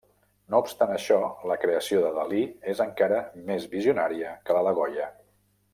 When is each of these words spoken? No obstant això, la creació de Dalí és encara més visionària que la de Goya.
No 0.51 0.61
obstant 0.63 0.93
això, 0.93 1.17
la 1.51 1.57
creació 1.65 2.01
de 2.05 2.11
Dalí 2.17 2.41
és 2.75 2.81
encara 2.89 3.19
més 3.51 3.69
visionària 3.77 4.33
que 4.49 4.57
la 4.59 4.65
de 4.71 4.77
Goya. 4.81 5.13